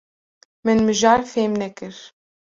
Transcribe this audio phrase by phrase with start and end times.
[0.63, 1.95] Min mijar fêm nekir.